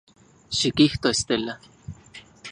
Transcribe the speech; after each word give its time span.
Xikijto, 0.59 1.07
Estela. 1.15 1.55